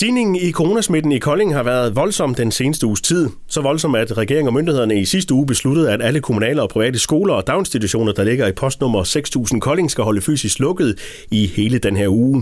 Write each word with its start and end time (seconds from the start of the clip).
Stigningen 0.00 0.36
i 0.36 0.52
coronasmitten 0.52 1.12
i 1.12 1.18
Kolding 1.18 1.54
har 1.54 1.62
været 1.62 1.96
voldsom 1.96 2.34
den 2.34 2.50
seneste 2.50 2.86
uges 2.86 3.02
tid. 3.02 3.28
Så 3.48 3.62
voldsom, 3.62 3.94
at 3.94 4.18
regeringen 4.18 4.48
og 4.48 4.54
myndighederne 4.54 4.94
i 4.94 5.04
sidste 5.04 5.34
uge 5.34 5.46
besluttede, 5.46 5.92
at 5.92 6.00
alle 6.02 6.20
kommunale 6.20 6.62
og 6.62 6.68
private 6.68 6.98
skoler 6.98 7.34
og 7.34 7.46
daginstitutioner, 7.46 8.12
der 8.12 8.24
ligger 8.24 8.46
i 8.46 8.52
postnummer 8.60 9.02
6000 9.02 9.60
Kolding, 9.60 9.90
skal 9.90 10.04
holde 10.04 10.20
fysisk 10.20 10.58
lukket 10.58 10.90
i 11.38 11.40
hele 11.56 11.78
den 11.78 11.96
her 11.96 12.08
uge. 12.08 12.36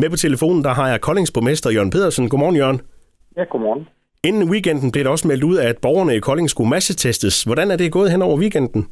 Med 0.00 0.10
på 0.10 0.16
telefonen, 0.16 0.64
der 0.64 0.72
har 0.78 0.88
jeg 0.88 1.00
Koldings 1.00 1.32
borgmester 1.32 1.70
Jørgen 1.70 1.90
Pedersen. 1.90 2.28
Godmorgen, 2.28 2.56
Jørgen. 2.56 2.80
Ja, 3.36 3.44
godmorgen. 3.44 3.88
Inden 4.24 4.50
weekenden 4.50 4.92
blev 4.92 5.04
der 5.04 5.10
også 5.10 5.28
meldt 5.28 5.44
ud 5.44 5.56
at 5.58 5.76
borgerne 5.82 6.16
i 6.16 6.20
Kolding 6.20 6.50
skulle 6.50 6.70
massetestes. 6.70 7.42
Hvordan 7.42 7.70
er 7.70 7.76
det 7.76 7.92
gået 7.92 8.10
hen 8.10 8.22
over 8.22 8.36
weekenden? 8.38 8.82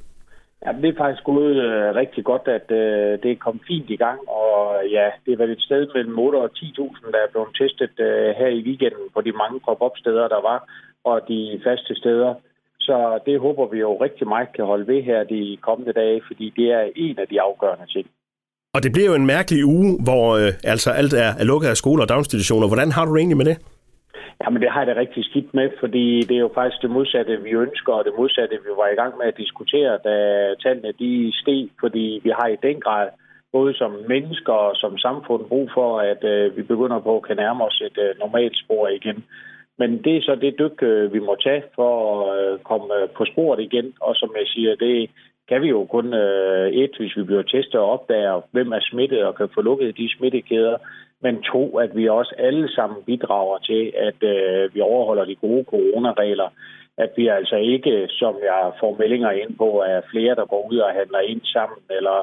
Ja, 0.65 0.71
det 0.83 0.89
er 0.89 0.99
faktisk 1.05 1.25
gået 1.25 1.57
øh, 1.67 1.95
rigtig 2.03 2.25
godt, 2.25 2.45
at 2.59 2.67
øh, 2.81 3.13
det 3.23 3.31
er 3.33 3.45
kommet 3.45 3.63
fint 3.71 3.91
i 3.91 3.97
gang, 3.97 4.19
og 4.29 4.58
ja, 4.97 5.07
det 5.25 5.33
er 5.33 5.37
været 5.37 5.51
et 5.51 5.67
sted 5.69 5.87
mellem 5.95 6.19
8 6.19 6.37
og 6.37 6.51
10.000, 6.57 7.13
der 7.13 7.19
er 7.19 7.31
blevet 7.33 7.57
testet 7.61 7.95
øh, 8.09 8.35
her 8.41 8.49
i 8.59 8.63
weekenden 8.69 9.07
på 9.15 9.21
de 9.21 9.33
mange 9.33 9.61
drop-up-steder, 9.65 10.29
der 10.29 10.41
var, 10.51 10.59
og 11.05 11.17
de 11.29 11.61
faste 11.65 11.95
steder. 11.95 12.35
Så 12.81 13.19
det 13.27 13.41
håber 13.41 13.67
vi 13.67 13.79
jo 13.79 14.03
rigtig 14.07 14.29
meget 14.29 14.49
kan 14.57 14.65
holde 14.65 14.87
ved 14.87 15.03
her 15.03 15.25
de 15.25 15.59
kommende 15.61 15.93
dage, 15.93 16.23
fordi 16.27 16.53
det 16.57 16.67
er 16.73 16.85
en 16.97 17.19
af 17.19 17.29
de 17.29 17.41
afgørende 17.41 17.87
ting. 17.87 18.07
Og 18.75 18.83
det 18.83 18.93
bliver 18.93 19.09
jo 19.11 19.15
en 19.15 19.27
mærkelig 19.27 19.65
uge, 19.65 19.91
hvor 20.07 20.25
øh, 20.41 20.53
altså 20.73 20.91
alt 20.91 21.13
er, 21.13 21.31
er 21.41 21.45
lukket 21.45 21.69
af 21.69 21.77
skoler 21.77 22.03
og 22.03 22.09
daginstitutioner. 22.09 22.67
Hvordan 22.67 22.93
har 22.93 23.05
du 23.05 23.13
det 23.15 23.21
egentlig 23.21 23.43
med 23.43 23.51
det? 23.53 23.59
Jamen 24.43 24.63
det 24.63 24.71
har 24.71 24.81
jeg 24.81 24.91
da 24.91 25.01
rigtig 25.01 25.25
skidt 25.25 25.55
med, 25.55 25.69
fordi 25.81 26.07
det 26.29 26.37
er 26.37 26.45
jo 26.47 26.51
faktisk 26.55 26.83
det 26.83 26.91
modsatte, 26.91 27.43
vi 27.47 27.51
ønsker, 27.51 27.93
og 27.93 28.05
det 28.05 28.13
modsatte, 28.19 28.55
vi 28.67 28.73
var 28.81 28.89
i 28.89 28.99
gang 29.01 29.13
med 29.19 29.27
at 29.27 29.37
diskutere, 29.37 29.93
da 30.05 30.15
tallene 30.63 30.93
de 31.03 31.33
steg, 31.41 31.69
fordi 31.81 32.21
vi 32.25 32.31
har 32.39 32.49
i 32.49 32.63
den 32.63 32.81
grad 32.81 33.09
både 33.53 33.75
som 33.75 33.93
mennesker 34.09 34.53
og 34.53 34.77
som 34.77 34.99
samfund 34.99 35.45
brug 35.49 35.71
for, 35.75 36.01
at 36.01 36.25
øh, 36.25 36.57
vi 36.57 36.63
begynder 36.63 36.99
på 37.01 37.17
at 37.17 37.23
kan 37.23 37.37
nærme 37.37 37.65
os 37.65 37.83
et 37.87 37.99
øh, 37.99 38.19
normalt 38.19 38.57
spor 38.65 38.89
igen. 38.89 39.25
Men 39.79 40.05
det 40.05 40.17
er 40.17 40.23
så 40.23 40.35
det 40.35 40.59
dyk, 40.59 40.83
øh, 40.83 41.13
vi 41.13 41.19
må 41.19 41.37
tage 41.43 41.63
for 41.75 41.93
at 42.23 42.53
øh, 42.53 42.59
komme 42.59 42.95
øh, 42.95 43.09
på 43.17 43.25
sporet 43.25 43.61
igen, 43.61 43.93
og 44.01 44.15
som 44.15 44.31
jeg 44.39 44.47
siger, 44.47 44.75
det 44.75 45.11
kan 45.49 45.63
vi 45.63 45.69
jo 45.69 45.85
kun 45.85 46.15
øh, 46.15 46.73
et, 46.73 46.91
hvis 46.99 47.17
vi 47.17 47.23
bliver 47.23 47.43
testet 47.43 47.81
og 47.81 47.91
opdager, 47.91 48.41
hvem 48.53 48.73
er 48.73 48.81
smittet 48.81 49.25
og 49.25 49.35
kan 49.35 49.49
få 49.55 49.61
lukket 49.61 49.97
de 49.97 50.17
smittekæder 50.17 50.77
men 51.23 51.43
to, 51.43 51.79
at 51.79 51.97
vi 51.97 52.09
også 52.09 52.35
alle 52.39 52.75
sammen 52.75 53.03
bidrager 53.07 53.59
til, 53.59 53.93
at 53.97 54.23
øh, 54.23 54.75
vi 54.75 54.81
overholder 54.81 55.25
de 55.25 55.35
gode 55.35 55.65
coronaregler. 55.65 56.49
At 57.05 57.11
vi 57.17 57.29
altså 57.29 57.57
ikke, 57.57 58.07
som 58.11 58.35
jeg 58.43 58.73
får 58.81 58.97
meldinger 58.99 59.31
ind 59.31 59.57
på, 59.57 59.69
er 59.87 60.01
flere, 60.11 60.35
der 60.35 60.47
går 60.47 60.69
ud 60.71 60.79
og 60.79 60.91
handler 60.91 61.21
ind 61.21 61.41
sammen, 61.45 61.79
eller 61.91 62.19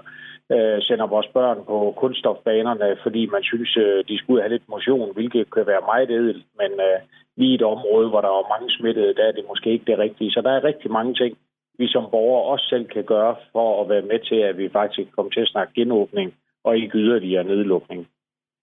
øh, 0.54 0.78
sender 0.82 1.08
vores 1.08 1.28
børn 1.28 1.59
på 1.67 1.94
kunststofbanerne, 1.98 2.98
fordi 3.04 3.26
man 3.26 3.44
synes, 3.44 3.78
øh, 3.78 4.04
de 4.09 4.17
skulle 4.17 4.42
have 4.42 4.54
lidt 4.54 4.70
motion, 4.70 5.14
hvilket 5.14 5.54
kan 5.54 5.67
være 5.67 5.88
meget 5.92 6.12
edelt, 6.12 6.45
men 6.62 6.72
øh, 6.88 7.00
lige 7.38 7.52
i 7.52 7.56
et 7.56 7.62
område, 7.62 8.09
hvor 8.09 8.22
der 8.22 8.30
er 8.30 8.52
mange 8.54 8.70
smittede, 8.78 9.14
der 9.14 9.23
er 9.28 9.32
det 9.32 9.45
måske 9.48 9.72
ikke 9.72 9.92
det 9.92 10.00
rigtige. 10.00 10.32
Så 10.32 10.42
der 10.42 10.52
er 10.52 10.64
rigtig 10.64 10.92
mange 10.92 11.14
ting, 11.14 11.38
vi 11.78 11.88
som 11.88 12.06
borgere 12.12 12.44
også 12.52 12.66
selv 12.70 12.86
kan 12.88 13.04
gøre 13.04 13.36
for 13.52 13.82
at 13.82 13.89
være 13.89 14.02
med 14.02 14.20
til, 14.20 14.36
at 14.36 14.58
vi 14.58 14.70
faktisk 14.70 15.12
kommer 15.16 15.32
til 15.32 15.42
at 15.42 15.48
snakke 15.48 15.73
genåbning 15.76 16.34
og 16.64 16.78
ikke 16.78 16.98
yderligere 16.98 17.44
nedlukning. 17.44 18.08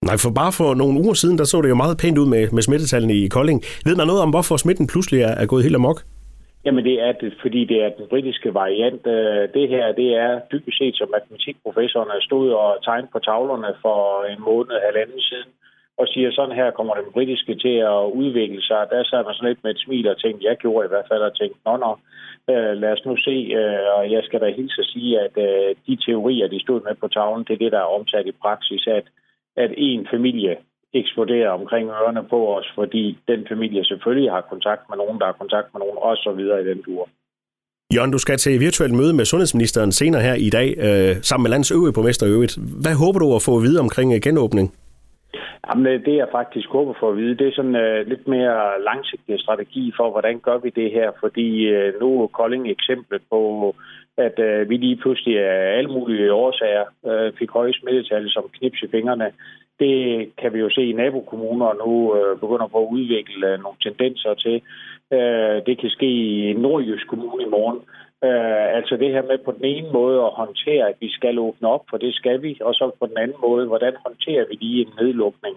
Nej, 0.07 0.17
for 0.23 0.31
bare 0.41 0.53
for 0.59 0.69
nogle 0.81 0.95
uger 1.03 1.15
siden, 1.21 1.37
der 1.37 1.43
så 1.43 1.57
det 1.61 1.69
jo 1.69 1.83
meget 1.83 1.97
pænt 2.01 2.17
ud 2.21 2.27
med, 2.33 2.43
med 2.55 2.61
smittetallene 2.67 3.15
i 3.21 3.27
Kolding. 3.35 3.59
Ved 3.87 3.95
man 3.95 4.07
noget 4.07 4.21
om, 4.25 4.29
hvorfor 4.35 4.55
smitten 4.57 4.87
pludselig 4.93 5.19
er, 5.27 5.33
er 5.41 5.45
gået 5.45 5.63
helt 5.63 5.79
amok? 5.81 5.99
Jamen 6.65 6.83
det 6.89 6.97
er 7.07 7.11
det, 7.11 7.33
fordi 7.41 7.61
det 7.71 7.77
er 7.85 7.89
den 7.99 8.07
britiske 8.13 8.53
variant. 8.53 9.03
Øh, 9.15 9.43
det 9.57 9.65
her, 9.73 9.85
det 10.01 10.09
er 10.25 10.31
dybest 10.51 10.77
set, 10.77 10.95
som 10.97 11.13
matematikprofessorerne 11.17 12.21
stod 12.21 12.47
og 12.51 12.69
tegnede 12.85 13.11
på 13.13 13.19
tavlerne 13.19 13.71
for 13.81 13.99
en 14.33 14.41
måned, 14.49 14.75
halvanden 14.87 15.21
siden, 15.29 15.49
og 15.99 16.05
siger, 16.07 16.31
sådan 16.31 16.55
her 16.55 16.71
kommer 16.71 16.93
den 16.93 17.11
britiske 17.15 17.55
til 17.55 17.75
at 17.93 18.01
udvikle 18.21 18.61
sig. 18.61 18.81
Der 18.91 19.03
sad 19.03 19.21
man 19.25 19.33
sådan 19.33 19.49
lidt 19.49 19.63
med 19.63 19.71
et 19.71 19.83
smil 19.85 20.07
og 20.07 20.17
tænkte, 20.21 20.47
jeg 20.49 20.57
gjorde 20.57 20.85
i 20.85 20.91
hvert 20.93 21.09
fald, 21.11 21.23
og 21.29 21.37
tænkte, 21.37 21.59
nå 21.65 21.73
nå, 21.85 21.91
øh, 22.51 22.73
lad 22.81 22.91
os 22.95 23.05
nu 23.05 23.13
se, 23.27 23.35
øh, 23.59 23.85
og 23.97 24.11
jeg 24.11 24.21
skal 24.23 24.39
da 24.41 24.47
hilse 24.59 24.81
at 24.83 24.91
sige, 24.93 25.11
at 25.25 25.35
de 25.87 25.95
teorier, 26.05 26.47
de 26.47 26.59
stod 26.65 26.79
med 26.87 26.95
på 27.01 27.07
tavlen, 27.07 27.45
det 27.47 27.53
er 27.53 27.63
det, 27.63 27.71
der 27.71 27.81
er 27.81 27.95
omsat 27.97 28.25
i 28.27 28.41
praksis, 28.43 28.87
at 28.87 29.05
at 29.57 29.71
en 29.77 30.07
familie 30.13 30.55
eksploderer 30.93 31.49
omkring 31.49 31.89
ørerne 31.89 32.23
på 32.29 32.57
os, 32.57 32.67
fordi 32.75 33.17
den 33.27 33.45
familie 33.51 33.85
selvfølgelig 33.85 34.31
har 34.31 34.41
kontakt 34.41 34.83
med 34.89 34.97
nogen, 34.97 35.19
der 35.19 35.25
har 35.25 35.37
kontakt 35.41 35.67
med 35.73 35.79
nogen, 35.79 35.97
og 36.01 36.15
så 36.17 36.31
videre 36.37 36.61
i 36.61 36.67
den 36.69 36.81
dur. 36.85 37.09
Jørgen, 37.95 38.11
du 38.11 38.17
skal 38.17 38.37
til 38.37 38.55
et 38.55 38.59
virtuelt 38.59 38.93
møde 38.93 39.13
med 39.13 39.25
sundhedsministeren 39.25 39.91
senere 39.91 40.21
her 40.21 40.33
i 40.33 40.49
dag, 40.49 40.69
øh, 40.77 41.15
sammen 41.21 41.43
med 41.43 41.51
landets 41.51 41.71
øvrige 41.71 41.93
borgmester 41.93 42.27
øvrigt. 42.29 42.57
Hvad 42.83 42.95
håber 43.03 43.19
du 43.19 43.35
at 43.35 43.41
få 43.41 43.57
at 43.57 43.63
vide 43.63 43.79
omkring 43.79 44.21
genåbning? 44.21 44.73
Jamen, 45.67 45.87
øh, 45.87 46.05
det 46.05 46.15
jeg 46.15 46.27
faktisk 46.31 46.69
håber 46.69 46.93
for 46.99 47.09
at 47.09 47.17
vide, 47.17 47.35
det 47.35 47.47
er 47.47 47.55
sådan 47.55 47.75
uh, 47.75 48.07
lidt 48.11 48.27
mere 48.27 48.81
langsigtet 48.83 49.39
strategi 49.39 49.93
for, 49.97 50.11
hvordan 50.11 50.39
gør 50.39 50.57
vi 50.57 50.69
det 50.69 50.91
her, 50.91 51.11
fordi 51.19 51.47
uh, 51.75 51.99
nu 52.01 52.23
er 52.23 52.27
Kolding 52.27 52.69
eksemplet 52.69 53.21
på, 53.29 53.75
at 54.17 54.35
uh, 54.39 54.69
vi 54.69 54.77
lige 54.77 54.95
pludselig 54.95 55.39
af 55.39 55.77
alle 55.77 55.89
mulige 55.89 56.33
årsager 56.33 56.85
uh, 57.03 57.37
fik 57.39 57.49
høje 57.51 57.73
smittetal 57.73 58.29
som 58.29 58.49
knips 58.53 58.81
i 58.81 58.87
fingrene. 58.91 59.31
Det 59.79 59.95
kan 60.37 60.53
vi 60.53 60.59
jo 60.59 60.69
se 60.69 60.83
i 60.85 60.93
nabokommuner 60.93 61.73
nu 61.85 61.91
uh, 62.13 62.39
begynder 62.39 62.67
på 62.67 62.79
at 62.83 62.91
udvikle 62.91 63.53
uh, 63.53 63.61
nogle 63.63 63.77
tendenser 63.81 64.33
til. 64.33 64.61
Uh, 65.11 65.57
det 65.67 65.75
kan 65.79 65.89
ske 65.89 66.09
i 66.49 66.53
nordjysk 66.53 67.07
kommune 67.07 67.43
i 67.43 67.49
morgen. 67.49 67.79
Øh, 68.27 68.75
altså 68.77 68.97
det 68.97 69.11
her 69.11 69.21
med 69.21 69.37
på 69.37 69.51
den 69.51 69.65
ene 69.65 69.89
måde 69.91 70.19
at 70.25 70.35
håndtere, 70.41 70.89
at 70.89 70.95
vi 70.99 71.09
skal 71.11 71.39
åbne 71.39 71.67
op, 71.67 71.83
for 71.89 71.97
det 71.97 72.15
skal 72.15 72.41
vi, 72.41 72.57
og 72.61 72.73
så 72.73 72.91
på 72.99 73.05
den 73.05 73.17
anden 73.17 73.37
måde, 73.41 73.65
hvordan 73.67 73.95
håndterer 74.05 74.45
vi 74.49 74.55
lige 74.55 74.81
en 74.81 74.93
nedlukning. 74.99 75.55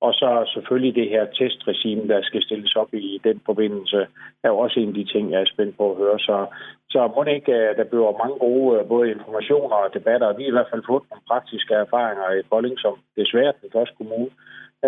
Og 0.00 0.12
så 0.14 0.50
selvfølgelig 0.54 0.94
det 0.94 1.08
her 1.08 1.24
testregime, 1.26 2.08
der 2.08 2.22
skal 2.22 2.42
stilles 2.42 2.76
op 2.76 2.94
i 2.94 3.20
den 3.24 3.40
forbindelse, 3.46 4.06
er 4.44 4.48
jo 4.48 4.58
også 4.58 4.80
en 4.80 4.88
af 4.88 4.94
de 4.94 5.04
ting, 5.04 5.32
jeg 5.32 5.40
er 5.40 5.52
spændt 5.54 5.76
på 5.76 5.90
at 5.90 5.96
høre. 5.96 6.18
Så, 6.18 6.46
så 6.90 7.12
må 7.14 7.24
det 7.24 7.34
ikke, 7.34 7.52
øh, 7.52 7.76
der 7.76 7.84
bliver 7.84 8.18
mange 8.22 8.38
gode 8.38 8.78
øh, 8.78 8.88
både 8.88 9.10
informationer 9.10 9.76
og 9.76 9.94
debatter. 9.94 10.36
Vi 10.36 10.42
har 10.42 10.48
i 10.48 10.56
hvert 10.58 10.70
fald 10.70 10.82
fået 10.88 11.02
nogle 11.10 11.28
praktiske 11.30 11.74
erfaringer 11.74 12.30
i 12.30 12.42
Kolding, 12.50 12.78
som 12.78 12.94
desværre 13.16 13.52
den 13.62 13.70
første 13.72 13.94
kommune, 13.96 14.30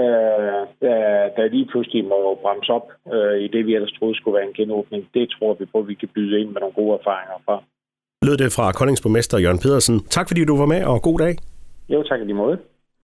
øh, 0.01 0.63
øh 0.91 1.12
der 1.37 1.55
lige 1.57 1.67
pludselig 1.73 2.05
må 2.05 2.39
bremse 2.43 2.73
op 2.73 2.87
øh, 3.15 3.37
i 3.45 3.49
det, 3.55 3.67
vi 3.67 3.75
ellers 3.75 3.93
troede 3.99 4.17
skulle 4.17 4.37
være 4.39 4.49
en 4.51 4.59
genåbning. 4.61 5.01
Det 5.15 5.25
tror 5.35 5.55
vi 5.55 5.65
på, 5.73 5.79
at 5.79 5.89
vi 5.89 5.95
kan 5.95 6.09
byde 6.15 6.41
ind 6.41 6.51
med 6.51 6.61
nogle 6.61 6.75
gode 6.81 6.93
erfaringer 7.01 7.39
fra. 7.47 7.57
Lød 8.27 8.37
det 8.37 8.53
fra 8.57 8.73
Koldingsborgmester 8.73 9.39
Jørgen 9.39 9.63
Pedersen. 9.65 9.97
Tak 10.17 10.27
fordi 10.29 10.45
du 10.45 10.57
var 10.63 10.67
med, 10.67 10.85
og 10.85 11.03
god 11.03 11.19
dag. 11.19 11.35
Jo, 11.89 12.03
tak 12.03 12.21
i 12.21 12.25
lige 12.25 12.43
måde. 12.45 12.59